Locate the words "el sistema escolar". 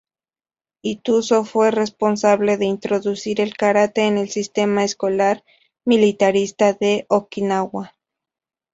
4.17-5.43